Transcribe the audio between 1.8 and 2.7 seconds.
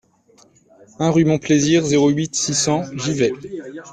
zéro huit, six